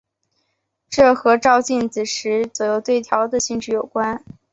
[0.89, 4.25] 这和照镜子时左右对调的性质有关。